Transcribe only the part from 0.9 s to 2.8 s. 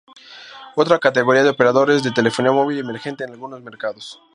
categoría de operadores de telefonía móvil